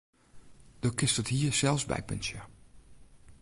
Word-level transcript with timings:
Do 0.81 0.89
kinst 0.97 1.19
it 1.21 1.31
hier 1.35 1.53
sels 1.59 1.83
bypuntsje. 1.91 2.39